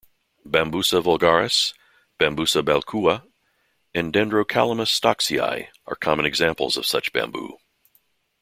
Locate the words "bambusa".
0.43-0.99, 2.17-2.63